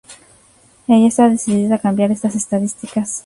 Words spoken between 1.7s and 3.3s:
a cambiar estas estadísticas.